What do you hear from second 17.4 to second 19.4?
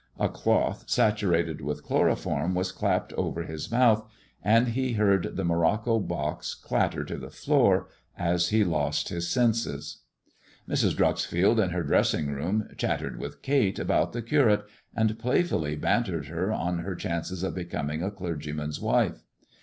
of becoming a clergyman's wife.